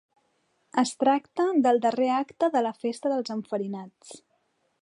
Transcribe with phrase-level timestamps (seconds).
[0.81, 4.19] Es tracta del darrer acte de la Festa dels enfarinats.